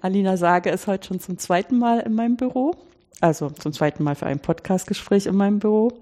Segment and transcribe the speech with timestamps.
[0.00, 2.76] Alina Sage ist heute schon zum zweiten Mal in meinem Büro,
[3.20, 5.92] also zum zweiten Mal für ein Podcastgespräch in meinem Büro.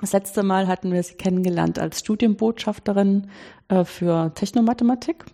[0.00, 3.30] Das letzte Mal hatten wir sie kennengelernt als Studienbotschafterin
[3.68, 5.24] äh, für Technomathematik.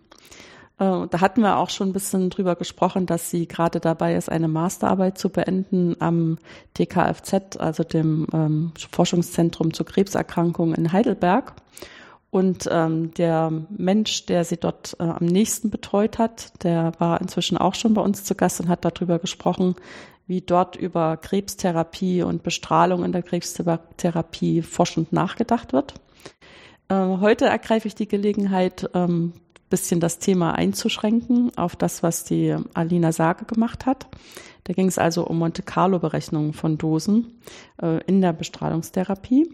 [0.78, 4.30] Äh, da hatten wir auch schon ein bisschen drüber gesprochen, dass sie gerade dabei ist,
[4.30, 6.38] eine Masterarbeit zu beenden am
[6.74, 11.54] TKFZ, also dem ähm, Forschungszentrum zur Krebserkrankung in Heidelberg.
[12.30, 17.58] Und ähm, der Mensch, der sie dort äh, am nächsten betreut hat, der war inzwischen
[17.58, 19.74] auch schon bei uns zu Gast und hat darüber gesprochen,
[20.28, 25.94] wie dort über Krebstherapie und Bestrahlung in der Krebstherapie forschend nachgedacht wird.
[26.88, 29.32] Äh, heute ergreife ich die Gelegenheit, ähm,
[29.70, 34.08] bisschen das Thema einzuschränken auf das, was die Alina Sage gemacht hat.
[34.64, 37.40] Da ging es also um Monte Carlo Berechnungen von Dosen
[37.80, 39.48] äh, in der Bestrahlungstherapie.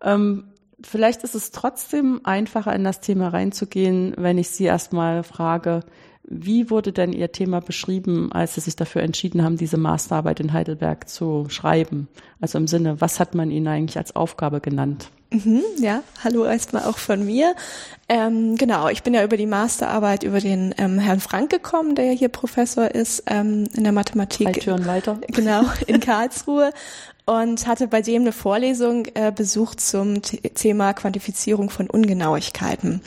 [0.00, 0.44] Ähm,
[0.84, 5.80] vielleicht ist es trotzdem einfacher, in das Thema reinzugehen, wenn ich Sie erstmal frage,
[6.24, 10.52] wie wurde denn Ihr Thema beschrieben, als Sie sich dafür entschieden haben, diese Masterarbeit in
[10.52, 12.08] Heidelberg zu schreiben?
[12.40, 15.10] Also im Sinne, was hat man Ihnen eigentlich als Aufgabe genannt?
[15.32, 17.54] Mhm, ja, hallo erstmal auch von mir.
[18.08, 22.04] Ähm, genau, ich bin ja über die Masterarbeit über den ähm, Herrn Frank gekommen, der
[22.04, 24.52] ja hier Professor ist ähm, in der Mathematik.
[24.52, 25.18] Drei Türen weiter.
[25.28, 26.72] Genau, in Karlsruhe
[27.24, 33.00] und hatte bei dem eine Vorlesung äh, besucht zum Thema Quantifizierung von Ungenauigkeiten.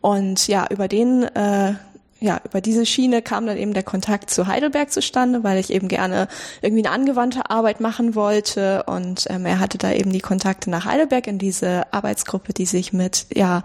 [0.00, 1.74] Und ja, über den äh,
[2.20, 5.88] ja, über diese Schiene kam dann eben der Kontakt zu Heidelberg zustande, weil ich eben
[5.88, 6.28] gerne
[6.60, 10.84] irgendwie eine angewandte Arbeit machen wollte und ähm, er hatte da eben die Kontakte nach
[10.84, 13.62] Heidelberg in diese Arbeitsgruppe, die sich mit ja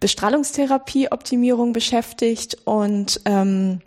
[0.00, 3.80] Bestrahlungstherapie-Optimierung beschäftigt und ähm,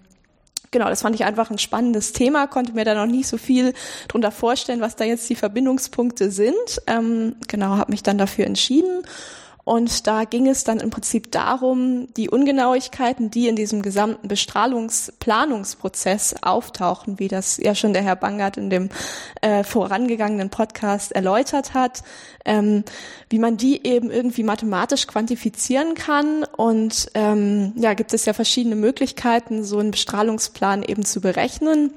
[0.71, 3.73] genau, das fand ich einfach ein spannendes Thema, konnte mir da noch nicht so viel
[4.07, 6.55] drunter vorstellen, was da jetzt die Verbindungspunkte sind.
[6.87, 9.03] Ähm, genau, habe mich dann dafür entschieden
[9.63, 16.37] und da ging es dann im Prinzip darum, die Ungenauigkeiten, die in diesem gesamten Bestrahlungsplanungsprozess
[16.41, 18.89] auftauchen, wie das ja schon der Herr Bangert in dem
[19.41, 22.03] äh, vorangegangenen Podcast erläutert hat,
[22.43, 22.83] ähm,
[23.29, 26.43] wie man die eben irgendwie mathematisch quantifizieren kann.
[26.43, 31.93] Und ähm, ja, gibt es ja verschiedene Möglichkeiten, so einen Bestrahlungsplan eben zu berechnen.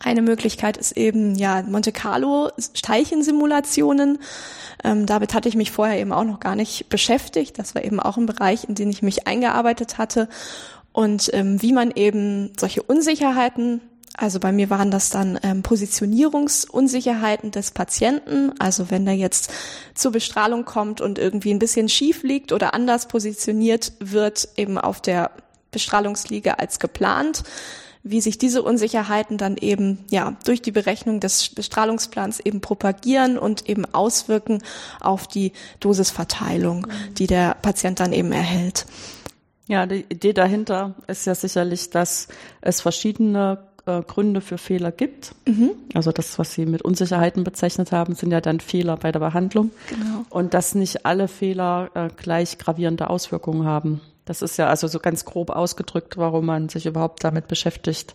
[0.00, 2.50] Eine Möglichkeit ist eben ja Monte Carlo
[2.82, 4.18] Teilchensimulationen.
[4.84, 7.58] Ähm, damit hatte ich mich vorher eben auch noch gar nicht beschäftigt.
[7.58, 10.28] Das war eben auch ein Bereich, in den ich mich eingearbeitet hatte.
[10.92, 13.80] Und ähm, wie man eben solche Unsicherheiten
[14.20, 18.52] also bei mir waren das dann ähm, Positionierungsunsicherheiten des Patienten.
[18.58, 19.52] Also wenn der jetzt
[19.94, 25.00] zur Bestrahlung kommt und irgendwie ein bisschen schief liegt oder anders positioniert wird, eben auf
[25.00, 25.30] der
[25.70, 27.44] Bestrahlungsliege als geplant,
[28.02, 33.68] wie sich diese Unsicherheiten dann eben ja durch die Berechnung des Bestrahlungsplans eben propagieren und
[33.68, 34.62] eben auswirken
[35.00, 37.14] auf die Dosisverteilung, mhm.
[37.14, 38.86] die der Patient dann eben erhält.
[39.66, 42.28] Ja, die Idee dahinter ist ja sicherlich, dass
[42.62, 43.58] es verschiedene
[43.88, 45.34] äh, Gründe für Fehler gibt.
[45.46, 45.72] Mhm.
[45.94, 49.70] Also das, was Sie mit Unsicherheiten bezeichnet haben, sind ja dann Fehler bei der Behandlung.
[49.88, 50.24] Genau.
[50.30, 54.00] Und dass nicht alle Fehler äh, gleich gravierende Auswirkungen haben.
[54.28, 58.14] Das ist ja also so ganz grob ausgedrückt, warum man sich überhaupt damit beschäftigt.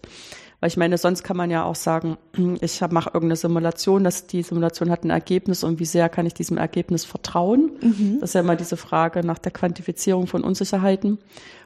[0.60, 2.18] Weil ich meine, sonst kann man ja auch sagen,
[2.62, 6.36] ich mache irgendeine Simulation, dass die Simulation hat ein Ergebnis und wie sehr kann ich
[6.36, 7.72] diesem Ergebnis vertrauen?
[7.82, 8.18] Mhm.
[8.22, 11.18] Das ist ja immer diese Frage nach der Quantifizierung von Unsicherheiten.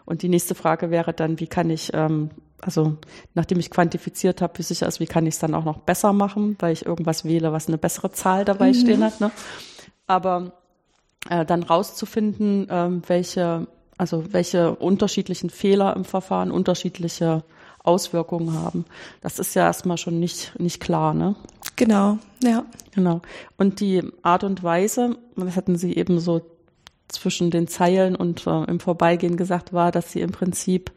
[0.06, 2.30] Und die nächste Frage wäre dann, wie kann ich, ähm,
[2.62, 2.96] also
[3.34, 6.14] nachdem ich quantifiziert habe, wie sicher ist, wie kann ich es dann auch noch besser
[6.14, 8.76] machen, weil ich irgendwas wähle, was eine bessere Zahl dabei mhm.
[8.76, 9.20] stehen hat.
[9.20, 9.30] Ne?
[10.08, 10.54] Aber
[11.30, 17.44] äh, dann rauszufinden, ähm, welche also welche unterschiedlichen Fehler im Verfahren unterschiedliche
[17.84, 18.86] Auswirkungen haben.
[19.22, 21.36] Das ist ja erstmal schon nicht, nicht klar, ne?
[21.76, 22.66] Genau, ja.
[22.94, 23.22] Genau.
[23.58, 26.42] Und die Art und Weise, das hatten Sie eben so
[27.08, 30.92] zwischen den Zeilen und äh, im Vorbeigehen gesagt, war, dass Sie im Prinzip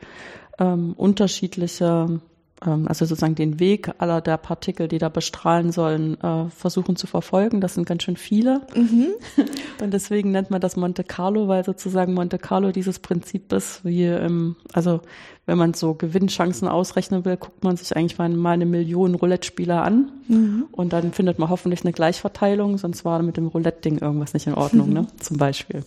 [0.59, 2.21] ähm, unterschiedliche
[2.61, 7.63] also sozusagen den Weg aller der Partikel, die da bestrahlen sollen, äh, versuchen zu verfolgen.
[7.63, 8.61] Das sind ganz schön viele.
[8.75, 9.09] Mhm.
[9.83, 14.05] Und deswegen nennt man das Monte Carlo, weil sozusagen Monte Carlo dieses Prinzip ist, wie
[14.05, 15.01] im, also
[15.47, 20.13] wenn man so Gewinnchancen ausrechnen will, guckt man sich eigentlich mal eine Million Roulette-Spieler an
[20.29, 20.67] mhm.
[20.71, 24.55] und dann findet man hoffentlich eine Gleichverteilung, sonst war mit dem Roulette-Ding irgendwas nicht in
[24.55, 25.07] Ordnung, ne?
[25.19, 25.83] Zum Beispiel.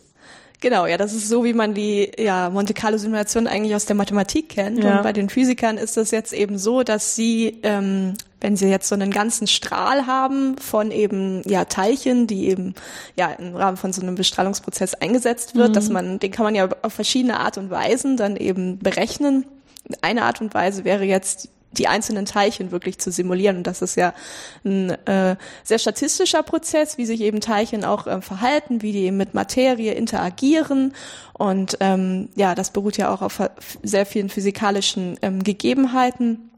[0.63, 3.97] Genau, ja, das ist so, wie man die ja, Monte Carlo Simulation eigentlich aus der
[3.97, 4.81] Mathematik kennt.
[4.81, 4.95] Ja.
[4.95, 8.87] Und bei den Physikern ist das jetzt eben so, dass sie ähm, wenn Sie jetzt
[8.87, 12.75] so einen ganzen Strahl haben von eben ja Teilchen, die eben
[13.17, 15.73] ja im Rahmen von so einem Bestrahlungsprozess eingesetzt wird, mhm.
[15.73, 19.45] dass man, den kann man ja auf verschiedene Art und Weisen dann eben berechnen.
[20.01, 23.57] Eine Art und Weise wäre jetzt die einzelnen Teilchen wirklich zu simulieren.
[23.57, 24.13] Und das ist ja
[24.63, 29.17] ein äh, sehr statistischer Prozess, wie sich eben Teilchen auch äh, verhalten, wie die eben
[29.17, 30.93] mit Materie interagieren.
[31.33, 33.41] Und ähm, ja, das beruht ja auch auf
[33.81, 36.49] sehr vielen physikalischen ähm, Gegebenheiten.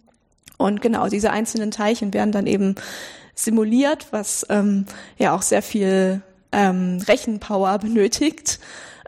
[0.58, 2.76] Und genau, diese einzelnen Teilchen werden dann eben
[3.34, 4.86] simuliert, was ähm,
[5.18, 6.22] ja auch sehr viel
[6.52, 8.60] ähm, Rechenpower benötigt,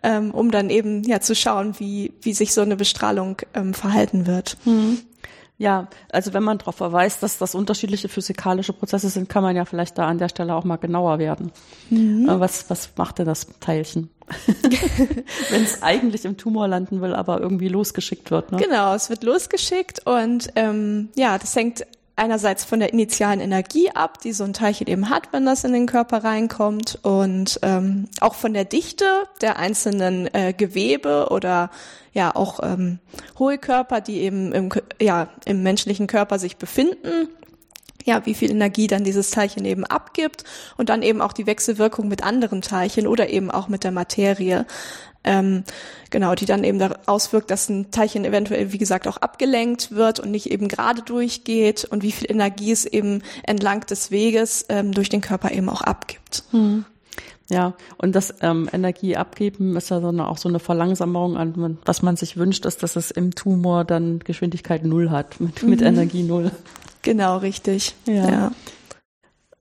[0.04, 4.28] ähm, um dann eben ja zu schauen, wie, wie sich so eine Bestrahlung ähm, verhalten
[4.28, 4.58] wird.
[4.66, 5.00] Mhm.
[5.60, 9.66] Ja, also wenn man darauf verweist, dass das unterschiedliche physikalische Prozesse sind, kann man ja
[9.66, 11.52] vielleicht da an der Stelle auch mal genauer werden.
[11.90, 12.30] Mhm.
[12.30, 14.10] Äh, was, was macht denn das Teilchen?
[15.50, 18.52] wenn es eigentlich im Tumor landen will, aber irgendwie losgeschickt wird.
[18.52, 18.58] Ne?
[18.60, 21.86] Genau, es wird losgeschickt und ähm, ja, das hängt
[22.18, 25.72] einerseits von der initialen Energie ab, die so ein Teilchen eben hat, wenn das in
[25.72, 29.06] den Körper reinkommt und ähm, auch von der Dichte
[29.42, 31.70] der einzelnen äh, Gewebe oder
[32.14, 33.00] ja auch ähm,
[33.38, 34.70] Hohlkörper, die eben im,
[35.00, 37.30] ja, im menschlichen Körper sich befinden
[38.08, 40.46] ja, wie viel Energie dann dieses Teilchen eben abgibt
[40.78, 44.66] und dann eben auch die Wechselwirkung mit anderen Teilchen oder eben auch mit der Materie.
[45.26, 45.66] Ähm,
[46.10, 50.22] genau, die dann eben daraus wirkt, dass ein Teilchen eventuell, wie gesagt, auch abgelenkt wird
[50.22, 54.94] und nicht eben gerade durchgeht und wie viel Energie es eben entlang des Weges ähm,
[54.94, 56.44] durch den Körper eben auch abgibt.
[56.52, 56.86] Hm.
[57.50, 61.78] Ja, und das ähm, Energie abgeben ist ja so eine, auch so eine Verlangsamung an,
[61.84, 65.70] was man sich wünscht, ist, dass es im Tumor dann Geschwindigkeit null hat, mit, mhm.
[65.70, 66.52] mit Energie null.
[67.02, 67.96] Genau, richtig.
[68.06, 68.30] Ja.
[68.30, 68.52] ja.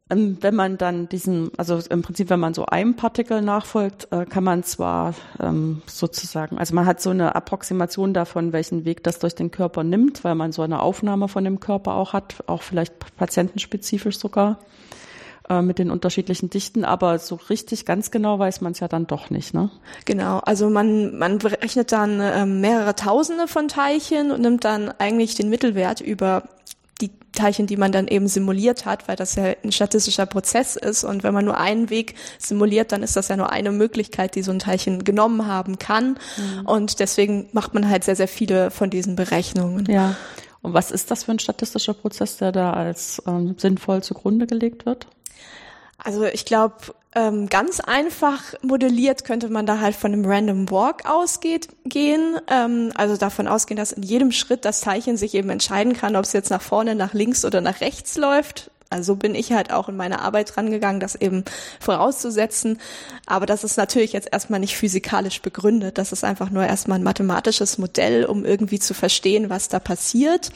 [0.09, 4.25] Ähm, wenn man dann diesen, also im Prinzip, wenn man so einem Partikel nachfolgt, äh,
[4.25, 9.19] kann man zwar ähm, sozusagen, also man hat so eine Approximation davon, welchen Weg das
[9.19, 12.63] durch den Körper nimmt, weil man so eine Aufnahme von dem Körper auch hat, auch
[12.63, 14.61] vielleicht patientenspezifisch sogar
[15.49, 19.09] äh, mit den unterschiedlichen Dichten, aber so richtig ganz genau weiß man es ja dann
[19.09, 19.71] doch nicht, ne?
[20.05, 25.35] Genau, also man, man berechnet dann ähm, mehrere Tausende von Teilchen und nimmt dann eigentlich
[25.35, 26.45] den Mittelwert über
[27.01, 31.05] die Teilchen, die man dann eben simuliert hat, weil das ja ein statistischer Prozess ist.
[31.05, 34.43] Und wenn man nur einen Weg simuliert, dann ist das ja nur eine Möglichkeit, die
[34.43, 36.19] so ein Teilchen genommen haben kann.
[36.37, 36.67] Mhm.
[36.67, 39.87] Und deswegen macht man halt sehr, sehr viele von diesen Berechnungen.
[39.91, 40.17] Ja.
[40.63, 44.87] Und was ist das für ein statistischer Prozess, der da als ähm, sinnvoll zugrunde gelegt
[44.87, 45.07] wird?
[45.99, 46.77] Also ich glaube,
[47.17, 52.39] ähm, ganz einfach modelliert könnte man da halt von einem Random Walk ausgeht, gehen.
[52.49, 56.25] Ähm, also davon ausgehen, dass in jedem Schritt das Teilchen sich eben entscheiden kann, ob
[56.25, 58.71] es jetzt nach vorne, nach links oder nach rechts läuft.
[58.91, 61.45] Also bin ich halt auch in meiner Arbeit rangegangen, das eben
[61.81, 62.79] vorauszusetzen.
[63.25, 65.99] Aber das ist natürlich jetzt erstmal nicht physikalisch begründet.
[65.99, 70.51] Das ist einfach nur erstmal ein mathematisches Modell, um irgendwie zu verstehen, was da passiert.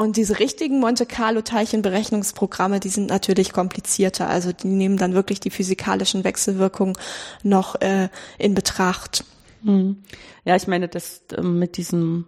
[0.00, 4.30] Und diese richtigen Monte Carlo Teilchenberechnungsprogramme, die sind natürlich komplizierter.
[4.30, 6.96] Also die nehmen dann wirklich die physikalischen Wechselwirkungen
[7.42, 8.08] noch äh,
[8.38, 9.26] in Betracht.
[9.62, 10.02] Hm.
[10.46, 12.24] Ja, ich meine, das äh, mit diesem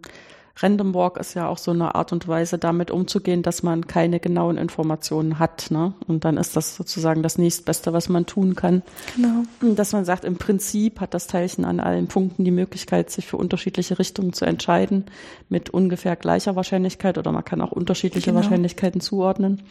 [0.57, 4.21] Random Walk ist ja auch so eine Art und Weise, damit umzugehen, dass man keine
[4.21, 5.71] genauen Informationen hat.
[5.71, 5.95] Ne?
[6.07, 8.83] Und dann ist das sozusagen das nächstbeste, was man tun kann.
[9.17, 9.75] Genau.
[9.75, 13.37] Dass man sagt, im Prinzip hat das Teilchen an allen Punkten die Möglichkeit, sich für
[13.37, 15.07] unterschiedliche Richtungen zu entscheiden,
[15.49, 18.43] mit ungefähr gleicher Wahrscheinlichkeit oder man kann auch unterschiedliche genau.
[18.43, 19.63] Wahrscheinlichkeiten zuordnen.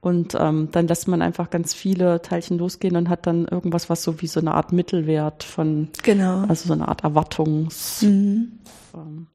[0.00, 4.04] Und ähm, dann lässt man einfach ganz viele Teilchen losgehen und hat dann irgendwas, was
[4.04, 6.44] so wie so eine Art Mittelwert von, genau.
[6.46, 8.02] also so eine Art Erwartungs.
[8.02, 8.52] Mhm.
[8.94, 9.26] Ähm,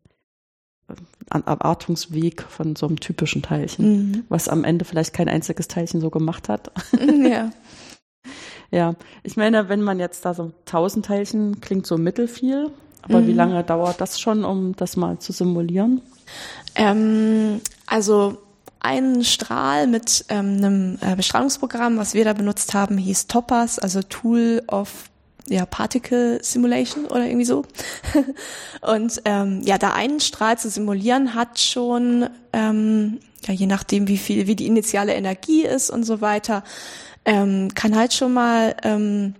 [1.30, 4.24] Erwartungsweg von so einem typischen Teilchen, mhm.
[4.30, 6.72] was am Ende vielleicht kein einziges Teilchen so gemacht hat.
[7.00, 7.52] Ja.
[8.72, 12.72] ja, ich meine, wenn man jetzt da so tausend Teilchen klingt so mittelfiel,
[13.02, 13.28] aber mhm.
[13.28, 16.02] wie lange dauert das schon, um das mal zu simulieren?
[16.76, 18.38] Ähm, also
[18.80, 24.02] ein Strahl mit ähm, einem äh, Bestrahlungsprogramm, was wir da benutzt haben, hieß Topaz, also
[24.02, 25.10] Tool of
[25.48, 27.66] ja, Particle Simulation oder irgendwie so.
[28.82, 34.18] und ähm, ja, da einen Strahl zu simulieren hat schon, ähm, ja, je nachdem wie
[34.18, 36.64] viel, wie die initiale Energie ist und so weiter,
[37.26, 39.36] ähm, kann halt schon mal, ähm,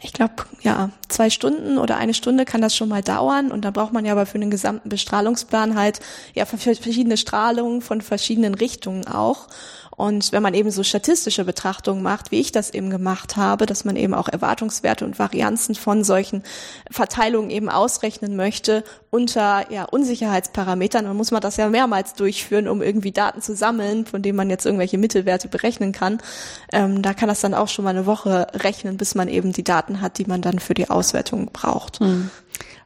[0.00, 3.70] ich glaube, ja, zwei Stunden oder eine Stunde kann das schon mal dauern und da
[3.70, 6.00] braucht man ja aber für den gesamten Bestrahlungsplan halt
[6.34, 9.48] ja verschiedene Strahlungen von verschiedenen Richtungen auch.
[9.96, 13.86] Und wenn man eben so statistische Betrachtungen macht, wie ich das eben gemacht habe, dass
[13.86, 16.42] man eben auch Erwartungswerte und Varianzen von solchen
[16.90, 22.82] Verteilungen eben ausrechnen möchte unter ja, Unsicherheitsparametern, dann muss man das ja mehrmals durchführen, um
[22.82, 26.18] irgendwie Daten zu sammeln, von denen man jetzt irgendwelche Mittelwerte berechnen kann.
[26.72, 29.64] Ähm, da kann das dann auch schon mal eine Woche rechnen, bis man eben die
[29.64, 32.00] Daten hat, die man dann für die Auswertung braucht.
[32.00, 32.30] Hm.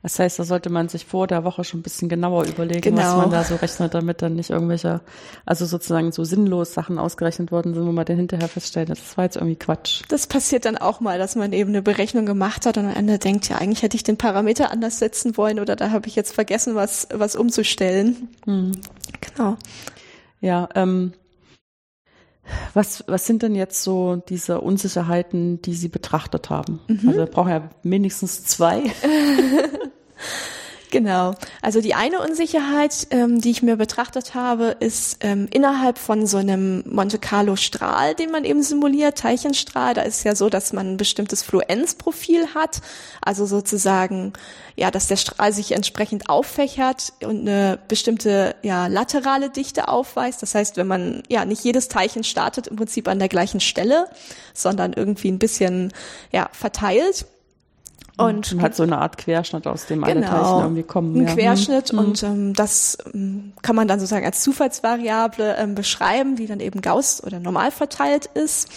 [0.03, 3.03] Das heißt, da sollte man sich vor der Woche schon ein bisschen genauer überlegen, Genau.
[3.03, 5.03] was man da so rechnet, damit dann nicht irgendwelche,
[5.45, 9.25] also sozusagen so sinnlos Sachen ausgerechnet worden sind, wo man dann hinterher feststellt, das war
[9.25, 10.03] jetzt irgendwie Quatsch.
[10.09, 13.19] Das passiert dann auch mal, dass man eben eine Berechnung gemacht hat und am Ende
[13.19, 16.35] denkt, ja, eigentlich hätte ich den Parameter anders setzen wollen oder da habe ich jetzt
[16.35, 18.29] vergessen, was, was umzustellen.
[18.47, 18.73] Hm.
[19.21, 19.57] Genau.
[20.41, 21.13] Ja, ähm,
[22.75, 26.81] was, was sind denn jetzt so diese Unsicherheiten, die Sie betrachtet haben?
[27.07, 28.83] Also wir brauchen ja mindestens zwei.
[30.91, 31.35] Genau.
[31.63, 36.37] Also die eine Unsicherheit, ähm, die ich mir betrachtet habe, ist ähm, innerhalb von so
[36.37, 39.95] einem Monte Carlo Strahl, den man eben simuliert, Teilchenstrahl.
[39.95, 42.81] Da ist ja so, dass man ein bestimmtes Fluenzprofil hat,
[43.21, 44.33] also sozusagen
[44.77, 50.43] ja, dass der Strahl sich entsprechend auffächert und eine bestimmte ja laterale Dichte aufweist.
[50.43, 54.07] Das heißt, wenn man ja nicht jedes Teilchen startet im Prinzip an der gleichen Stelle,
[54.55, 55.93] sondern irgendwie ein bisschen
[56.33, 57.27] ja verteilt.
[58.17, 60.29] Und Man hat so eine Art Querschnitt, aus dem alle Genau.
[60.29, 61.17] Teilchen irgendwie kommen.
[61.17, 61.35] Ein ja.
[61.35, 61.99] Querschnitt Hm.
[61.99, 66.83] und ähm, das ähm, kann man dann sozusagen als Zufallsvariable ähm, beschreiben, die dann eben
[66.83, 68.69] Gauss oder normal verteilt ist.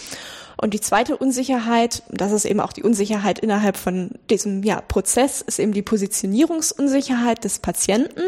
[0.55, 5.41] Und die zweite Unsicherheit, das ist eben auch die Unsicherheit innerhalb von diesem ja, Prozess,
[5.41, 8.21] ist eben die Positionierungsunsicherheit des Patienten,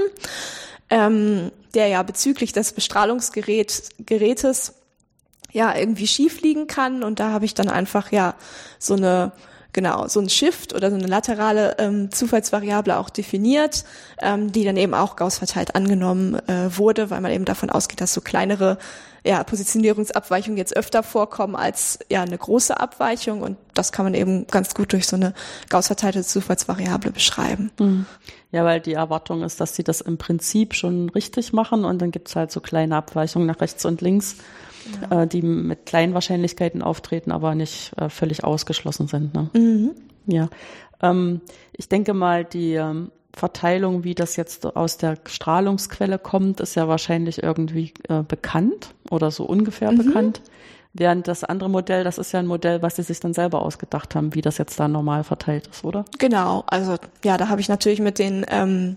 [0.90, 4.74] ähm, der ja bezüglich des Bestrahlungsgeräts Gerätes
[5.52, 7.04] ja irgendwie schief liegen kann.
[7.04, 8.36] Und da habe ich dann einfach ja
[8.80, 9.32] so eine
[9.76, 13.84] genau so ein Shift oder so eine laterale ähm, Zufallsvariable auch definiert,
[14.22, 18.02] ähm, die dann eben auch Gauss verteilt angenommen äh, wurde, weil man eben davon ausgeht,
[18.02, 18.80] dass so kleinere
[19.26, 24.48] ja, Positionierungsabweichungen jetzt öfter vorkommen als ja eine große Abweichung und das kann man eben
[24.48, 25.34] ganz gut durch so eine
[25.70, 27.72] Gauss verteilte Zufallsvariable beschreiben.
[27.78, 28.06] Hm.
[28.52, 32.12] Ja, weil die Erwartung ist, dass sie das im Prinzip schon richtig machen und dann
[32.12, 34.38] gibt's halt so kleine Abweichungen nach rechts und links,
[35.10, 39.34] äh, die mit kleinen Wahrscheinlichkeiten auftreten, aber nicht äh, völlig ausgeschlossen sind.
[39.34, 39.50] Ne?
[40.28, 40.50] Ja,
[41.02, 41.42] ähm,
[41.74, 46.88] ich denke mal, die ähm, Verteilung, wie das jetzt aus der Strahlungsquelle kommt, ist ja
[46.88, 50.42] wahrscheinlich irgendwie äh, bekannt oder so ungefähr bekannt.
[50.98, 54.16] Während das andere Modell, das ist ja ein Modell, was sie sich dann selber ausgedacht
[54.16, 56.06] haben, wie das jetzt da normal verteilt ist, oder?
[56.20, 58.96] Genau, also ja, da habe ich natürlich mit den ähm,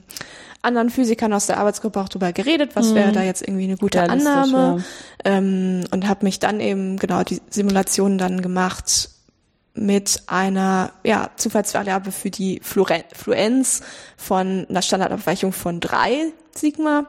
[0.62, 4.00] anderen Physikern aus der Arbeitsgruppe auch drüber geredet, was wäre da jetzt irgendwie eine gute
[4.00, 4.84] Annahme.
[5.24, 9.10] ähm, und habe mich dann eben genau die Simulation dann gemacht
[9.74, 13.82] mit einer ja, Zufallsvariable für die Fluenz
[14.16, 17.06] von einer Standardabweichung von drei Sigma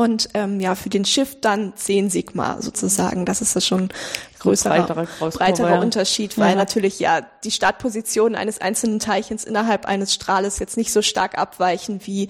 [0.00, 3.26] und ähm, ja für den Shift dann 10 Sigma sozusagen.
[3.26, 3.90] Das ist ja schon
[4.38, 5.80] größerer, breiterer breiterer ja.
[5.80, 6.56] Unterschied, weil Ja.
[6.56, 12.00] natürlich ja die Startposition eines einzelnen Teilchens innerhalb eines Strahles jetzt nicht so stark abweichen
[12.04, 12.28] wie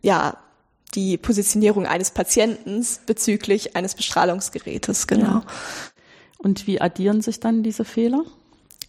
[0.00, 0.36] ja
[0.94, 5.26] die Positionierung eines Patienten bezüglich eines Bestrahlungsgerätes, genau.
[5.26, 5.42] Ja.
[6.38, 8.24] Und wie addieren sich dann diese Fehler?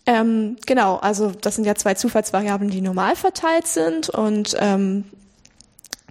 [0.05, 5.05] Ähm, genau, also das sind ja zwei Zufallsvariablen, die normal verteilt sind und ähm,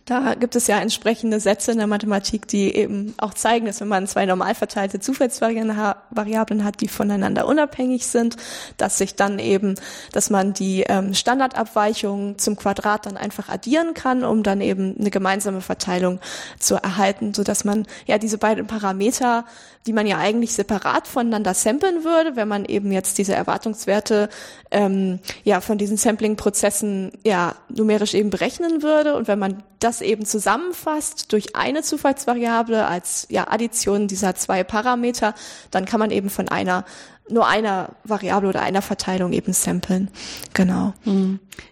[0.05, 3.89] da gibt es ja entsprechende Sätze in der Mathematik, die eben auch zeigen, dass wenn
[3.89, 8.37] man zwei normal verteilte Zufallsvariablen ha- Variablen hat, die voneinander unabhängig sind,
[8.79, 9.77] dass sich dann eben,
[10.13, 15.11] dass man die ähm, Standardabweichung zum Quadrat dann einfach addieren kann, um dann eben eine
[15.11, 16.19] gemeinsame Verteilung
[16.59, 19.45] zu erhalten, so dass man ja diese beiden Parameter,
[19.87, 24.29] die man ja eigentlich separat voneinander samplen würde, wenn man eben jetzt diese Erwartungswerte
[24.73, 30.25] ähm, ja von diesen Sampling-Prozessen ja numerisch eben berechnen würde und wenn man das eben
[30.25, 35.35] zusammenfasst durch eine Zufallsvariable als ja Addition dieser zwei Parameter,
[35.71, 36.85] dann kann man eben von einer
[37.29, 40.11] nur einer Variable oder einer Verteilung eben samplen.
[40.55, 40.93] Genau.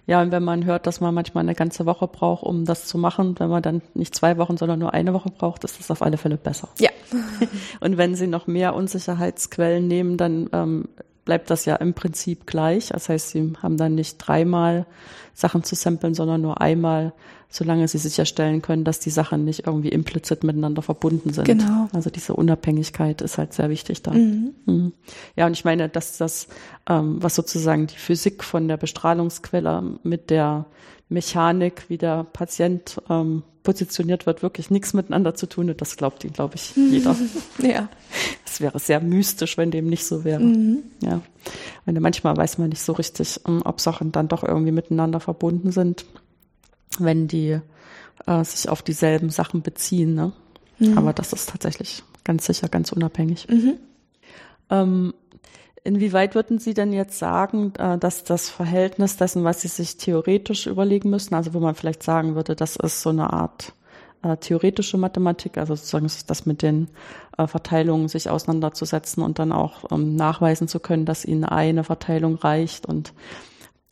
[0.06, 2.98] Ja, und wenn man hört, dass man manchmal eine ganze Woche braucht, um das zu
[2.98, 6.02] machen, wenn man dann nicht zwei Wochen, sondern nur eine Woche braucht, ist das auf
[6.02, 6.68] alle Fälle besser.
[6.78, 6.90] Ja.
[7.80, 10.88] Und wenn Sie noch mehr Unsicherheitsquellen nehmen, dann ähm,
[11.30, 12.88] bleibt das ja im Prinzip gleich.
[12.88, 14.84] Das heißt, Sie haben dann nicht dreimal
[15.32, 17.12] Sachen zu samplen, sondern nur einmal,
[17.49, 21.44] solange Sie sicherstellen können, dass die Sachen nicht irgendwie implizit miteinander verbunden sind.
[21.44, 21.88] Genau.
[21.92, 24.10] Also diese Unabhängigkeit ist halt sehr wichtig da.
[24.10, 24.92] Mhm.
[25.37, 26.49] Ja, und ich meine, dass das,
[26.88, 30.66] ähm, was sozusagen die Physik von der Bestrahlungsquelle mit der
[31.11, 35.81] Mechanik, wie der Patient ähm, positioniert wird, wirklich nichts miteinander zu tun hat.
[35.81, 37.14] Das glaubt ihn, glaube ich, jeder.
[37.59, 37.88] Ja.
[38.47, 40.43] Es wäre sehr mystisch, wenn dem nicht so wäre.
[41.02, 41.21] Ja.
[41.87, 45.73] Und manchmal weiß man nicht so richtig, ähm, ob Sachen dann doch irgendwie miteinander verbunden
[45.73, 46.07] sind,
[46.99, 47.61] wenn die
[48.26, 50.14] äh, sich auf dieselben Sachen beziehen.
[50.14, 50.33] Ne?
[50.97, 53.47] Aber das ist tatsächlich ganz sicher ganz unabhängig.
[54.71, 55.14] Ähm,
[55.84, 60.66] inwieweit würden Sie denn jetzt sagen, äh, dass das Verhältnis dessen, was Sie sich theoretisch
[60.66, 63.72] überlegen müssen, also wo man vielleicht sagen würde, das ist so eine Art
[64.22, 66.88] äh, theoretische Mathematik, also sozusagen das mit den
[67.38, 72.37] äh, Verteilungen sich auseinanderzusetzen und dann auch ähm, nachweisen zu können, dass Ihnen eine Verteilung
[72.37, 73.12] reicht und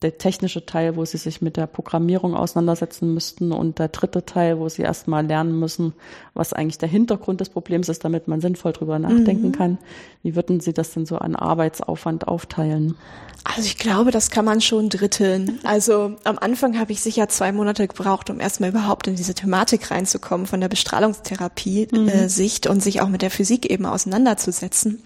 [0.02, 4.60] der technische Teil, wo sie sich mit der Programmierung auseinandersetzen müssten und der dritte Teil,
[4.60, 5.92] wo sie erstmal lernen müssen,
[6.34, 9.52] was eigentlich der Hintergrund des Problems ist, damit man sinnvoll drüber nachdenken mhm.
[9.52, 9.78] kann.
[10.22, 12.96] Wie würden Sie das denn so an Arbeitsaufwand aufteilen?
[13.44, 15.58] Also ich glaube, das kann man schon dritteln.
[15.62, 19.90] Also am Anfang habe ich sicher zwei Monate gebraucht, um erstmal überhaupt in diese Thematik
[19.90, 22.70] reinzukommen von der Bestrahlungstherapie-Sicht mhm.
[22.70, 25.02] äh, und sich auch mit der Physik eben auseinanderzusetzen.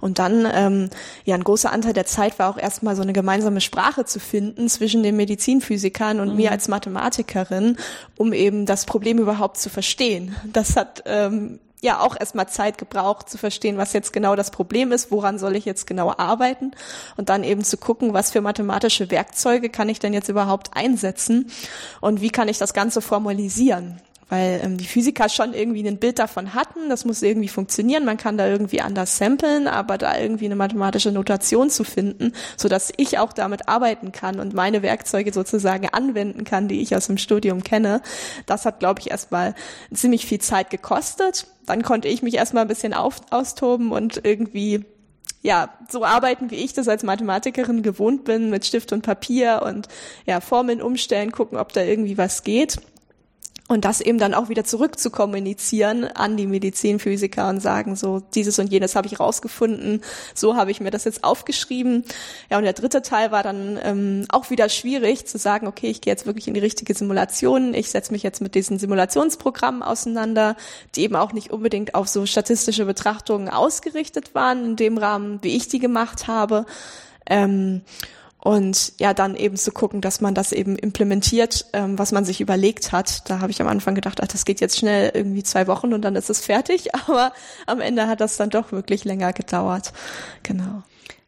[0.00, 0.90] Und dann, ähm,
[1.24, 4.29] ja, ein großer Anteil der Zeit war auch erstmal so eine gemeinsame Sprache zu finden
[4.68, 6.36] zwischen den Medizinphysikern und mhm.
[6.36, 7.76] mir als Mathematikerin,
[8.16, 10.34] um eben das Problem überhaupt zu verstehen.
[10.52, 14.92] Das hat ähm, ja auch erstmal Zeit gebraucht zu verstehen, was jetzt genau das Problem
[14.92, 16.72] ist, woran soll ich jetzt genau arbeiten
[17.16, 21.50] und dann eben zu gucken, was für mathematische Werkzeuge kann ich denn jetzt überhaupt einsetzen
[22.00, 26.18] und wie kann ich das Ganze formalisieren weil ähm, die Physiker schon irgendwie ein Bild
[26.18, 30.46] davon hatten, das muss irgendwie funktionieren, man kann da irgendwie anders samplen, aber da irgendwie
[30.46, 35.32] eine mathematische Notation zu finden, so dass ich auch damit arbeiten kann und meine Werkzeuge
[35.32, 38.00] sozusagen anwenden kann, die ich aus dem Studium kenne,
[38.46, 39.54] das hat, glaube ich, erstmal
[39.92, 41.46] ziemlich viel Zeit gekostet.
[41.66, 44.84] Dann konnte ich mich erstmal ein bisschen auf, austoben und irgendwie
[45.42, 49.88] ja, so arbeiten, wie ich das als Mathematikerin gewohnt bin, mit Stift und Papier und
[50.26, 52.78] ja, Formeln umstellen, gucken, ob da irgendwie was geht
[53.70, 58.20] und das eben dann auch wieder zurück zu kommunizieren an die Medizinphysiker und sagen, so
[58.34, 60.02] dieses und jenes habe ich rausgefunden,
[60.34, 62.04] so habe ich mir das jetzt aufgeschrieben.
[62.50, 66.00] Ja, und der dritte Teil war dann ähm, auch wieder schwierig zu sagen, okay, ich
[66.00, 70.56] gehe jetzt wirklich in die richtige Simulation, ich setze mich jetzt mit diesen Simulationsprogrammen auseinander,
[70.96, 75.56] die eben auch nicht unbedingt auf so statistische Betrachtungen ausgerichtet waren, in dem Rahmen, wie
[75.56, 76.66] ich die gemacht habe.
[77.24, 77.82] Ähm,
[78.40, 82.40] und ja, dann eben zu gucken, dass man das eben implementiert, ähm, was man sich
[82.40, 83.28] überlegt hat.
[83.28, 86.02] Da habe ich am Anfang gedacht, ach, das geht jetzt schnell irgendwie zwei Wochen und
[86.02, 87.32] dann ist es fertig, aber
[87.66, 89.92] am Ende hat das dann doch wirklich länger gedauert.
[90.42, 90.82] Genau.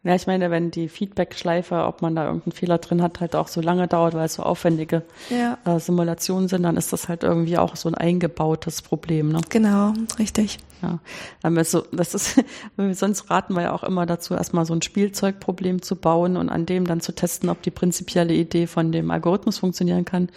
[0.04, 3.47] Ja, ich meine, wenn die Feedback-Schleife, ob man da irgendeinen Fehler drin hat, halt auch
[3.47, 5.59] so lange dauert, weil es so aufwendige ja.
[5.64, 9.30] äh, Simulationen sind, dann ist das halt irgendwie auch so ein eingebautes Problem.
[9.30, 9.40] Ne?
[9.49, 10.59] Genau, richtig.
[10.83, 10.98] Ja,
[11.44, 12.42] also das ist,
[12.98, 16.66] sonst raten wir ja auch immer dazu, erstmal so ein Spielzeugproblem zu bauen und an
[16.66, 20.31] dem dann zu testen, ob die prinzipielle Idee von dem Algorithmus funktionieren kann.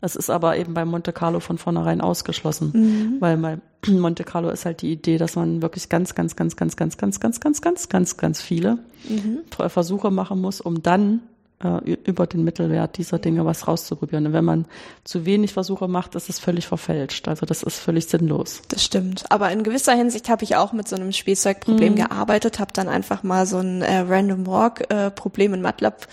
[0.00, 3.20] Das ist aber eben bei Monte Carlo von vornherein ausgeschlossen, mhm.
[3.20, 6.76] weil bei Monte Carlo ist halt die Idee, dass man wirklich ganz, ganz, ganz, ganz,
[6.76, 9.40] ganz, ganz, ganz, ganz, ganz, ganz, ganz viele mhm.
[9.68, 11.20] Versuche machen muss, um dann
[11.62, 14.26] äh, über den Mittelwert dieser Dinge was rauszuprobieren.
[14.26, 14.66] Und wenn man
[15.04, 17.28] zu wenig Versuche macht, ist es völlig verfälscht.
[17.28, 18.62] Also das ist völlig sinnlos.
[18.68, 19.24] Das stimmt.
[19.30, 21.96] Aber in gewisser Hinsicht habe ich auch mit so einem Spielzeugproblem mhm.
[21.96, 26.06] gearbeitet, habe dann einfach mal so ein äh, Random Walk äh, Problem in MATLAB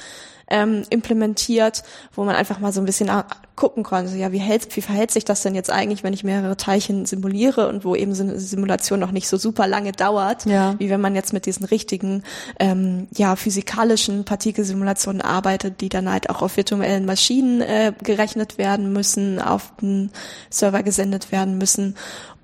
[0.50, 1.84] ähm, implementiert,
[2.14, 3.10] wo man einfach mal so ein bisschen
[3.56, 6.56] gucken konnte, ja, wie, hält, wie verhält sich das denn jetzt eigentlich, wenn ich mehrere
[6.56, 10.76] Teilchen simuliere und wo eben so eine Simulation noch nicht so super lange dauert, ja.
[10.80, 12.24] wie wenn man jetzt mit diesen richtigen,
[12.60, 18.94] ähm, ja, physikalischen Partikelsimulationen arbeitet, die dann halt auch auf virtuellen Maschinen äh, gerechnet werden
[18.94, 20.12] müssen, auf den
[20.50, 21.96] Server gesendet werden müssen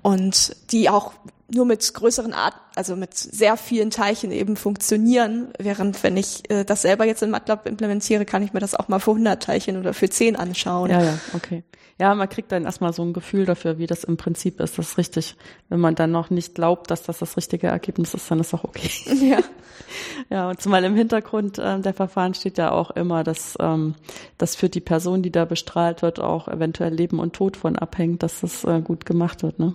[0.02, 1.12] und die auch
[1.48, 6.64] nur mit größeren Art, also mit sehr vielen Teilchen eben funktionieren, während wenn ich äh,
[6.64, 9.76] das selber jetzt in MATLAB implementiere, kann ich mir das auch mal für 100 Teilchen
[9.78, 10.90] oder für 10 anschauen.
[10.90, 11.62] Ja, ja, okay.
[11.98, 14.76] Ja, man kriegt dann erstmal so ein Gefühl dafür, wie das im Prinzip ist.
[14.76, 15.34] Das ist richtig.
[15.70, 18.64] Wenn man dann noch nicht glaubt, dass das das richtige Ergebnis ist, dann ist auch
[18.64, 18.90] okay.
[19.28, 19.38] Ja.
[20.30, 23.94] Ja, und zumal im Hintergrund äh, der Verfahren steht ja auch immer, dass, ähm,
[24.36, 28.22] dass für die Person, die da bestrahlt wird, auch eventuell Leben und Tod von abhängt,
[28.22, 29.58] dass das äh, gut gemacht wird.
[29.58, 29.74] Ne?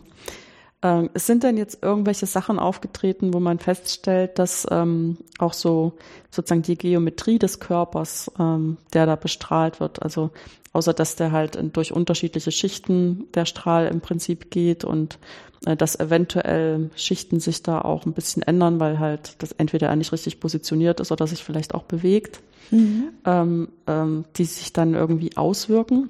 [0.84, 5.94] Ähm, es sind denn jetzt irgendwelche Sachen aufgetreten, wo man feststellt, dass ähm, auch so
[6.32, 10.32] sozusagen die Geometrie des Körpers, ähm, der da bestrahlt wird, also
[10.74, 15.20] außer dass der halt durch unterschiedliche Schichten der Strahl im Prinzip geht und
[15.66, 19.96] äh, dass eventuell Schichten sich da auch ein bisschen ändern, weil halt das entweder er
[19.96, 22.42] nicht richtig positioniert ist oder sich vielleicht auch bewegt,
[22.72, 23.10] mhm.
[23.26, 26.08] ähm, ähm, die sich dann irgendwie auswirken.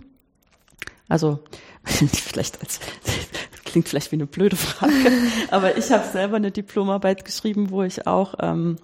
[1.09, 1.39] Also
[1.83, 2.79] vielleicht als
[3.71, 4.93] klingt vielleicht wie eine blöde Frage,
[5.51, 8.77] aber ich habe selber eine Diplomarbeit geschrieben, wo ich auch ähm,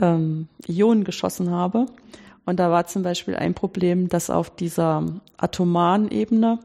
[0.00, 1.86] ähm, Ionen geschossen habe.
[2.44, 5.04] Und da war zum Beispiel ein Problem, dass auf dieser
[5.36, 6.58] atomaren Ebene,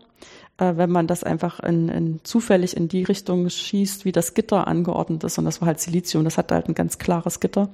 [0.57, 4.67] äh, wenn man das einfach in, in zufällig in die Richtung schießt, wie das Gitter
[4.67, 7.69] angeordnet ist, und das war halt Silizium, das hat halt ein ganz klares Gitter,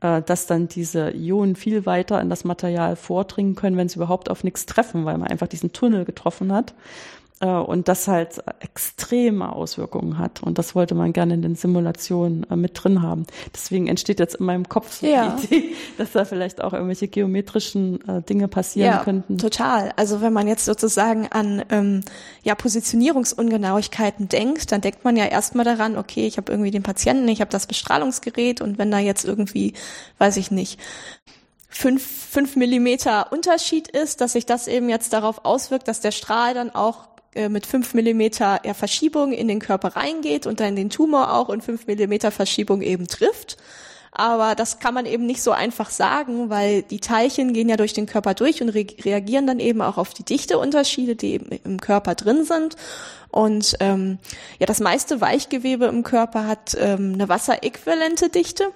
[0.00, 4.30] äh, dass dann diese Ionen viel weiter in das Material vordringen können, wenn sie überhaupt
[4.30, 6.74] auf nichts treffen, weil man einfach diesen Tunnel getroffen hat.
[7.44, 10.42] Äh, und das halt extreme Auswirkungen hat.
[10.42, 13.26] Und das wollte man gerne in den Simulationen äh, mit drin haben.
[13.52, 15.36] Deswegen entsteht jetzt in meinem Kopf so ja.
[15.36, 19.36] die Idee, dass da vielleicht auch irgendwelche geometrischen äh, Dinge passieren ja, könnten.
[19.36, 19.92] Total.
[19.96, 22.00] Also wenn man jetzt sozusagen an ähm,
[22.42, 27.28] ja, Positionierungsungenauigkeiten denkt, dann denkt man ja erstmal daran, okay, ich habe irgendwie den Patienten,
[27.28, 29.74] ich habe das Bestrahlungsgerät und wenn da jetzt irgendwie,
[30.16, 30.80] weiß ich nicht,
[31.68, 36.54] fünf, fünf Millimeter Unterschied ist, dass sich das eben jetzt darauf auswirkt, dass der Strahl
[36.54, 41.34] dann auch äh, mit fünf Millimeter Verschiebung in den Körper reingeht und dann den Tumor
[41.34, 43.56] auch in fünf Millimeter Verschiebung eben trifft.
[44.16, 47.94] Aber das kann man eben nicht so einfach sagen, weil die Teilchen gehen ja durch
[47.94, 51.80] den Körper durch und re reagieren dann eben auch auf die Dichteunterschiede, die eben im
[51.80, 52.76] Körper drin sind.
[53.30, 54.18] Und ähm,
[54.60, 58.70] ja, das meiste Weichgewebe im Körper hat ähm, eine wasseräquivalente Dichte.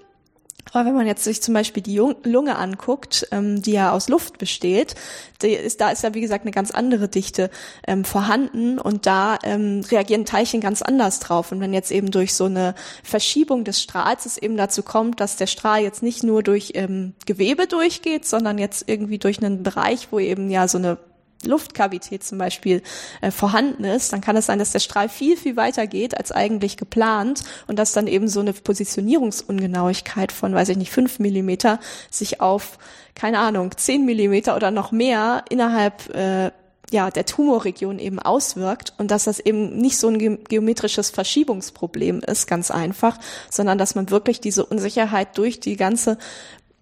[0.72, 4.38] Aber wenn man jetzt sich zum Beispiel die Lunge anguckt, ähm, die ja aus Luft
[4.38, 4.94] besteht,
[5.42, 7.50] ist, da ist ja wie gesagt eine ganz andere Dichte
[7.86, 11.52] ähm, vorhanden und da ähm, reagieren Teilchen ganz anders drauf.
[11.52, 15.36] Und wenn jetzt eben durch so eine Verschiebung des Strahls es eben dazu kommt, dass
[15.36, 20.08] der Strahl jetzt nicht nur durch ähm, Gewebe durchgeht, sondern jetzt irgendwie durch einen Bereich,
[20.10, 20.98] wo eben ja so eine
[21.44, 22.82] Luftkavität zum Beispiel
[23.20, 26.32] äh, vorhanden ist, dann kann es sein, dass der Strahl viel, viel weiter geht als
[26.32, 31.78] eigentlich geplant und dass dann eben so eine Positionierungsungenauigkeit von, weiß ich nicht, fünf Millimeter
[32.10, 32.78] sich auf,
[33.14, 36.50] keine Ahnung, zehn Millimeter oder noch mehr innerhalb äh,
[36.90, 42.46] ja, der Tumorregion eben auswirkt und dass das eben nicht so ein geometrisches Verschiebungsproblem ist,
[42.46, 43.18] ganz einfach,
[43.50, 46.18] sondern dass man wirklich diese Unsicherheit durch die ganze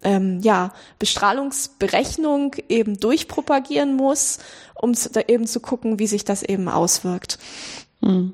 [0.03, 4.39] ähm, ja, Bestrahlungsberechnung eben durchpropagieren muss,
[4.75, 7.39] um zu, da eben zu gucken, wie sich das eben auswirkt.
[8.01, 8.33] Hm.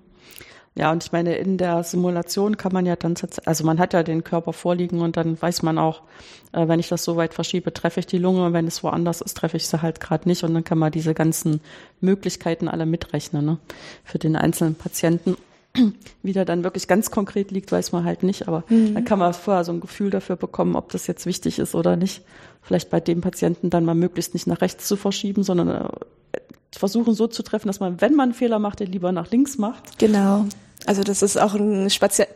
[0.76, 3.14] Ja, und ich meine, in der Simulation kann man ja dann,
[3.46, 6.02] also man hat ja den Körper vorliegen und dann weiß man auch,
[6.52, 9.22] äh, wenn ich das so weit verschiebe, treffe ich die Lunge und wenn es woanders
[9.22, 11.62] ist, treffe ich sie halt gerade nicht und dann kann man diese ganzen
[12.02, 13.58] Möglichkeiten alle mitrechnen ne,
[14.04, 15.38] für den einzelnen Patienten.
[16.24, 18.94] Wie der dann wirklich ganz konkret liegt, weiß man halt nicht, aber mhm.
[18.94, 21.96] dann kann man vorher so ein Gefühl dafür bekommen, ob das jetzt wichtig ist oder
[21.96, 22.22] nicht.
[22.62, 25.88] Vielleicht bei dem Patienten dann mal möglichst nicht nach rechts zu verschieben, sondern äh,
[26.72, 29.58] versuchen so zu treffen, dass man, wenn man einen Fehler macht, den lieber nach links
[29.58, 29.98] macht.
[29.98, 30.46] Genau.
[30.86, 31.88] Also das ist auch ein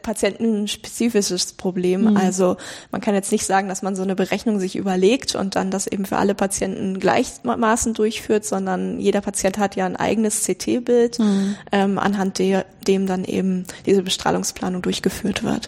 [0.01, 2.11] patientenspezifisches Problem.
[2.11, 2.17] Mhm.
[2.17, 2.57] Also
[2.91, 5.87] man kann jetzt nicht sagen, dass man so eine Berechnung sich überlegt und dann das
[5.87, 11.55] eben für alle Patienten gleichmaßen durchführt, sondern jeder Patient hat ja ein eigenes CT-Bild, mhm.
[11.71, 15.67] ähm, anhand de dem dann eben diese Bestrahlungsplanung durchgeführt wird.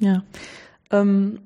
[0.00, 0.24] Ja.
[0.90, 1.38] Ähm,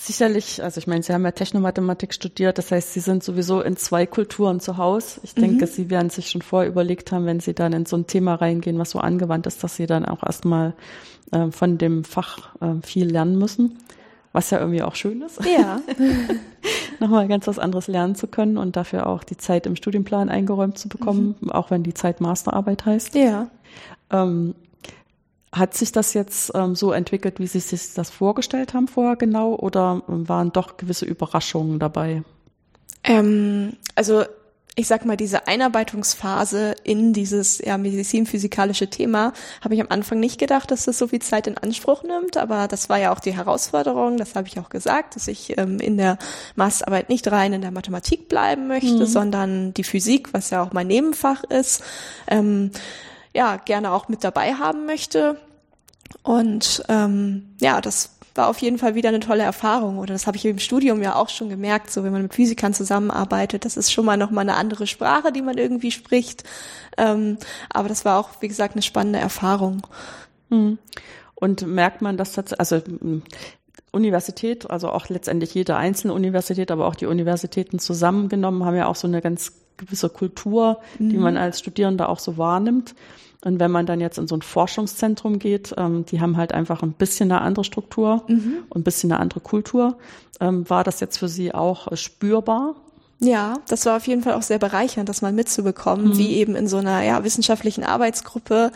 [0.00, 3.76] Sicherlich, also ich meine, Sie haben ja Technomathematik studiert, das heißt, Sie sind sowieso in
[3.76, 5.20] zwei Kulturen zu Hause.
[5.24, 5.40] Ich mhm.
[5.40, 8.36] denke, Sie werden sich schon vorher überlegt haben, wenn Sie dann in so ein Thema
[8.36, 10.74] reingehen, was so angewandt ist, dass Sie dann auch erstmal
[11.32, 13.76] äh, von dem Fach äh, viel lernen müssen,
[14.32, 15.40] was ja irgendwie auch schön ist.
[15.44, 15.80] Ja.
[17.00, 20.78] Nochmal ganz was anderes lernen zu können und dafür auch die Zeit im Studienplan eingeräumt
[20.78, 21.50] zu bekommen, mhm.
[21.50, 23.16] auch wenn die Zeit Masterarbeit heißt.
[23.16, 23.48] Ja.
[24.10, 24.54] Ähm,
[25.52, 29.54] hat sich das jetzt ähm, so entwickelt, wie Sie sich das vorgestellt haben vorher genau,
[29.54, 32.22] oder waren doch gewisse Überraschungen dabei?
[33.04, 34.24] Ähm, also
[34.78, 40.38] ich sag mal, diese Einarbeitungsphase in dieses ja, medizinphysikalische Thema habe ich am Anfang nicht
[40.38, 43.34] gedacht, dass das so viel Zeit in Anspruch nimmt, aber das war ja auch die
[43.34, 46.16] Herausforderung, das habe ich auch gesagt, dass ich ähm, in der
[46.54, 49.06] Masterarbeit nicht rein in der Mathematik bleiben möchte, mhm.
[49.06, 51.82] sondern die Physik, was ja auch mein Nebenfach ist,
[52.28, 52.70] ähm,
[53.34, 55.40] ja gerne auch mit dabei haben möchte.
[56.22, 59.98] Und ähm, ja, das war auf jeden Fall wieder eine tolle Erfahrung.
[59.98, 62.72] Oder das habe ich im Studium ja auch schon gemerkt, so wenn man mit Physikern
[62.72, 66.44] zusammenarbeitet, das ist schon mal noch mal eine andere Sprache, die man irgendwie spricht.
[66.96, 67.36] Ähm,
[67.70, 69.86] aber das war auch, wie gesagt, eine spannende Erfahrung.
[70.50, 70.78] Hm.
[71.34, 72.82] Und merkt man das tatsächlich, also
[73.92, 78.96] Universität, also auch letztendlich jede einzelne Universität, aber auch die Universitäten zusammengenommen, haben ja auch
[78.96, 81.08] so eine ganz gewisse Kultur, mhm.
[81.10, 82.94] die man als Studierender auch so wahrnimmt.
[83.44, 86.82] Und wenn man dann jetzt in so ein Forschungszentrum geht, ähm, die haben halt einfach
[86.82, 88.58] ein bisschen eine andere Struktur mhm.
[88.68, 89.96] und ein bisschen eine andere Kultur.
[90.40, 92.74] Ähm, war das jetzt für Sie auch äh, spürbar?
[93.20, 96.18] Ja, das war auf jeden Fall auch sehr bereichernd, das mal mitzubekommen, mhm.
[96.18, 98.70] wie eben in so einer ja, wissenschaftlichen Arbeitsgruppe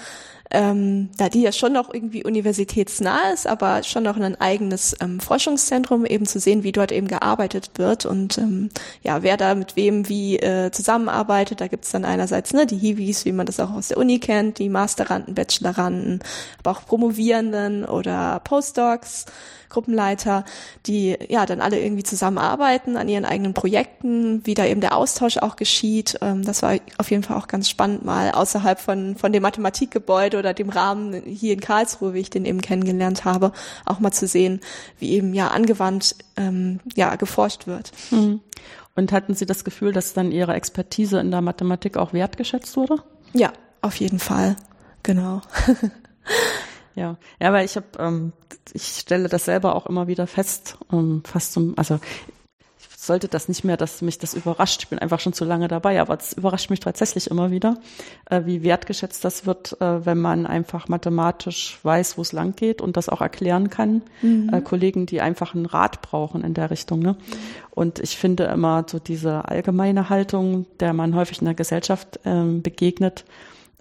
[0.53, 5.19] ähm, da die ja schon noch irgendwie universitätsnah ist, aber schon noch ein eigenes ähm,
[5.19, 8.69] Forschungszentrum, eben zu sehen, wie dort eben gearbeitet wird und ähm,
[9.03, 11.61] ja, wer da mit wem wie äh, zusammenarbeitet.
[11.61, 14.59] Da gibt's dann einerseits ne, die Hiwis, wie man das auch aus der Uni kennt,
[14.59, 16.21] die Masteranden, Bacheloranden,
[16.59, 19.27] aber auch Promovierenden oder Postdocs.
[19.73, 20.45] Gruppenleiter,
[20.87, 25.39] die ja dann alle irgendwie zusammenarbeiten an ihren eigenen Projekten, wie da eben der Austausch
[25.39, 26.19] auch geschieht.
[26.21, 30.39] Ähm, das war auf jeden Fall auch ganz spannend, mal außerhalb von, von dem Mathematikgebäude
[30.43, 33.53] oder dem Rahmen hier in Karlsruhe, wie ich den eben kennengelernt habe,
[33.87, 34.61] auch mal zu sehen,
[34.99, 37.93] wie eben ja angewandt ähm, ja geforscht wird.
[38.11, 38.41] Mhm.
[38.95, 42.97] Und hatten Sie das Gefühl, dass dann Ihre Expertise in der Mathematik auch wertgeschätzt wurde?
[43.33, 44.57] Ja, auf jeden Fall.
[45.03, 45.41] Genau.
[46.95, 48.33] Ja, ja, weil ich habe, ähm,
[48.73, 52.01] ich stelle das selber auch immer wieder fest, ähm, fast zum, also
[53.07, 54.83] sollte das nicht mehr, dass mich das überrascht.
[54.83, 57.79] Ich bin einfach schon zu lange dabei, aber es überrascht mich tatsächlich immer wieder,
[58.31, 62.81] äh, wie wertgeschätzt das wird, äh, wenn man einfach mathematisch weiß, wo es lang geht
[62.81, 64.03] und das auch erklären kann.
[64.23, 64.51] Mhm.
[64.53, 67.01] Äh, Kollegen, die einfach einen Rat brauchen in der Richtung.
[67.01, 67.17] Ne?
[67.71, 72.63] Und ich finde immer so diese allgemeine Haltung, der man häufig in der Gesellschaft ähm,
[72.63, 73.25] begegnet,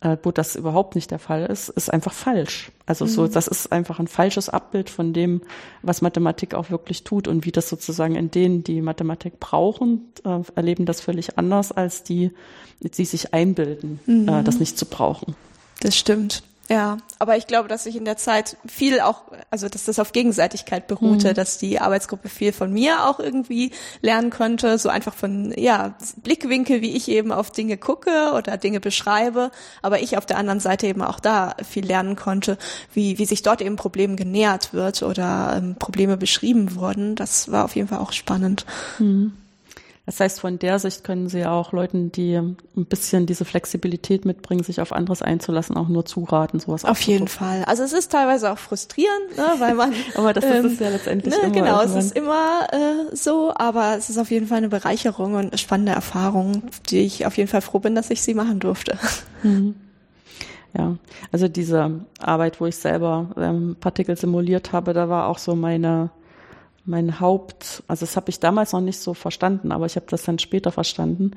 [0.01, 2.71] äh, wo das überhaupt nicht der Fall ist, ist einfach falsch.
[2.85, 3.31] Also so, mhm.
[3.31, 5.41] das ist einfach ein falsches Abbild von dem,
[5.83, 10.39] was Mathematik auch wirklich tut und wie das sozusagen in denen, die Mathematik brauchen, äh,
[10.55, 12.31] erleben das völlig anders als die,
[12.79, 14.27] die sich einbilden, mhm.
[14.27, 15.35] äh, das nicht zu brauchen.
[15.79, 16.43] Das stimmt.
[16.71, 20.13] Ja, aber ich glaube, dass ich in der Zeit viel auch, also dass das auf
[20.13, 21.33] Gegenseitigkeit beruhte, mhm.
[21.33, 26.81] dass die Arbeitsgruppe viel von mir auch irgendwie lernen konnte, so einfach von ja Blickwinkel,
[26.81, 30.87] wie ich eben auf Dinge gucke oder Dinge beschreibe, aber ich auf der anderen Seite
[30.87, 32.57] eben auch da viel lernen konnte,
[32.93, 37.15] wie wie sich dort eben Problemen genähert wird oder ähm, Probleme beschrieben wurden.
[37.15, 38.65] Das war auf jeden Fall auch spannend.
[38.97, 39.33] Mhm.
[40.07, 44.63] Das heißt, von der Sicht können Sie auch Leuten, die ein bisschen diese Flexibilität mitbringen,
[44.63, 46.85] sich auf anderes einzulassen, auch nur zuraten, sowas.
[46.85, 47.63] Auf jeden Fall.
[47.65, 49.93] Also es ist teilweise auch frustrierend, ne, weil man.
[50.15, 51.51] aber das ähm, ist es ja letztendlich ne, immer.
[51.51, 51.99] Genau, irgendwann.
[51.99, 55.57] es ist immer äh, so, aber es ist auf jeden Fall eine Bereicherung und eine
[55.59, 58.97] spannende Erfahrung, die ich auf jeden Fall froh bin, dass ich sie machen durfte.
[59.43, 59.73] Mhm.
[60.77, 60.97] Ja,
[61.31, 66.11] also diese Arbeit, wo ich selber ähm, Partikel simuliert habe, da war auch so meine
[66.91, 70.23] mein Haupt, also das habe ich damals noch nicht so verstanden, aber ich habe das
[70.23, 71.31] dann später verstanden.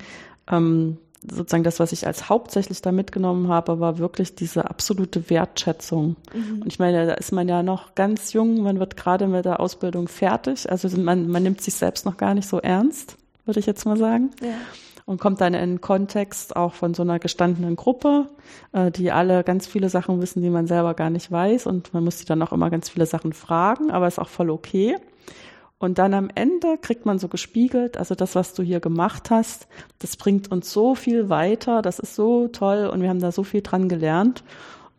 [0.50, 6.16] Ähm, sozusagen das, was ich als hauptsächlich da mitgenommen habe, war wirklich diese absolute Wertschätzung.
[6.34, 6.62] Mhm.
[6.62, 9.60] Und ich meine, da ist man ja noch ganz jung, man wird gerade mit der
[9.60, 13.66] Ausbildung fertig, also man, man nimmt sich selbst noch gar nicht so ernst, würde ich
[13.66, 14.32] jetzt mal sagen.
[14.42, 14.54] Ja.
[15.06, 18.26] Und kommt dann in einen Kontext auch von so einer gestandenen Gruppe,
[18.72, 21.66] äh, die alle ganz viele Sachen wissen, die man selber gar nicht weiß.
[21.66, 24.48] Und man muss sie dann auch immer ganz viele Sachen fragen, aber ist auch voll
[24.48, 24.96] okay.
[25.84, 29.68] Und dann am Ende kriegt man so gespiegelt, also das, was du hier gemacht hast,
[29.98, 33.44] das bringt uns so viel weiter, das ist so toll und wir haben da so
[33.44, 34.44] viel dran gelernt.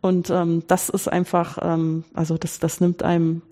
[0.00, 3.42] Und ähm, das ist einfach, ähm, also das, das nimmt einem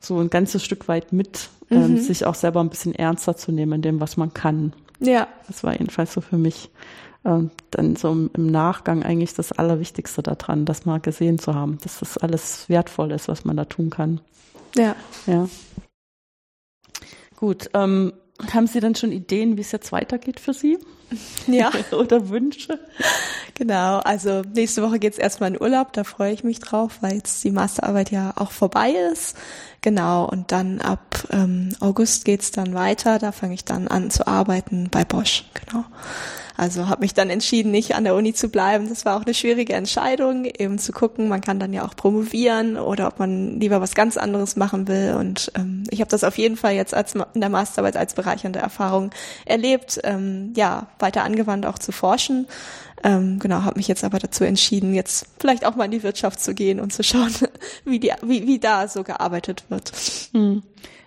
[0.00, 1.98] so ein ganzes Stück weit mit, ähm, mhm.
[1.98, 4.72] sich auch selber ein bisschen ernster zu nehmen in dem, was man kann.
[4.98, 5.28] Ja.
[5.46, 6.70] Das war jedenfalls so für mich
[7.24, 12.00] ähm, dann so im Nachgang eigentlich das Allerwichtigste daran, das mal gesehen zu haben, dass
[12.00, 14.20] das alles wertvoll ist, was man da tun kann.
[14.74, 14.96] Ja.
[15.28, 15.46] Ja.
[17.36, 18.12] Gut, ähm,
[18.52, 20.78] haben Sie dann schon Ideen, wie es jetzt weitergeht für Sie?
[21.46, 21.70] Ja.
[21.92, 22.78] Oder Wünsche?
[23.54, 27.44] Genau, also nächste Woche geht's erstmal in Urlaub, da freue ich mich drauf, weil jetzt
[27.44, 29.36] die Masterarbeit ja auch vorbei ist.
[29.80, 34.26] Genau, und dann ab ähm, August geht's dann weiter, da fange ich dann an zu
[34.26, 35.84] arbeiten bei Bosch, genau.
[36.56, 38.88] Also habe mich dann entschieden, nicht an der Uni zu bleiben.
[38.88, 42.76] Das war auch eine schwierige Entscheidung, eben zu gucken, man kann dann ja auch promovieren
[42.76, 45.16] oder ob man lieber was ganz anderes machen will.
[45.18, 48.60] Und ähm, ich habe das auf jeden Fall jetzt als in der Masterarbeit als bereichernde
[48.60, 49.10] Erfahrung
[49.46, 52.46] erlebt, ähm, ja, weiter angewandt auch zu forschen.
[53.02, 56.40] Ähm, genau, habe mich jetzt aber dazu entschieden, jetzt vielleicht auch mal in die Wirtschaft
[56.40, 57.34] zu gehen und zu schauen,
[57.84, 59.92] wie, die, wie, wie da so gearbeitet wird.
[60.32, 60.62] Hm.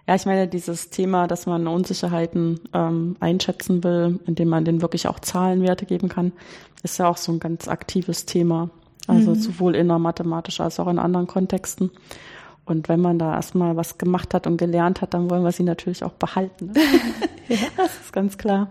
[0.07, 5.07] Ja, ich meine, dieses Thema, dass man Unsicherheiten ähm, einschätzen will, indem man denen wirklich
[5.07, 6.31] auch Zahlenwerte geben kann,
[6.81, 8.69] ist ja auch so ein ganz aktives Thema.
[9.07, 9.35] Also mhm.
[9.35, 11.91] sowohl innermathematisch als auch in anderen Kontexten.
[12.63, 15.63] Und wenn man da erstmal was gemacht hat und gelernt hat, dann wollen wir sie
[15.63, 16.67] natürlich auch behalten.
[16.67, 16.81] Ne?
[17.49, 17.57] ja.
[17.77, 18.69] Das ist ganz klar.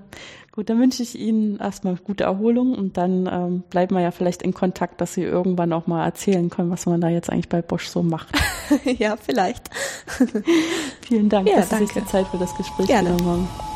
[0.56, 4.40] Gut, dann wünsche ich Ihnen erstmal gute Erholung und dann ähm, bleiben wir ja vielleicht
[4.40, 7.60] in Kontakt, dass Sie irgendwann auch mal erzählen können, was man da jetzt eigentlich bei
[7.60, 8.28] Bosch so macht.
[8.84, 9.68] ja, vielleicht.
[11.02, 11.88] Vielen Dank, ja, dass danke.
[11.88, 13.75] Sie sich die Zeit für das Gespräch genommen haben.